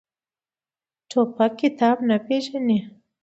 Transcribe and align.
توپک 1.09 1.51
کتاب 1.61 1.97
نه 2.09 2.17
پېژني. 2.25 2.77